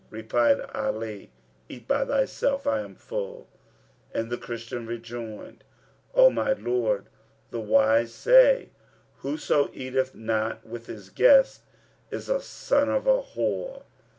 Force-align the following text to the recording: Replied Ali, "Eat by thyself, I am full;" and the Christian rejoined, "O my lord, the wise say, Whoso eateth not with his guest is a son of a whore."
Replied 0.09 0.61
Ali, 0.73 1.29
"Eat 1.69 1.87
by 1.87 2.03
thyself, 2.05 2.65
I 2.65 2.79
am 2.79 2.95
full;" 2.95 3.47
and 4.15 4.31
the 4.31 4.37
Christian 4.39 4.87
rejoined, 4.87 5.63
"O 6.15 6.31
my 6.31 6.53
lord, 6.53 7.05
the 7.51 7.59
wise 7.59 8.11
say, 8.11 8.69
Whoso 9.17 9.69
eateth 9.73 10.15
not 10.15 10.65
with 10.65 10.87
his 10.87 11.11
guest 11.11 11.61
is 12.09 12.29
a 12.29 12.41
son 12.41 12.89
of 12.89 13.05
a 13.05 13.21
whore." 13.21 13.83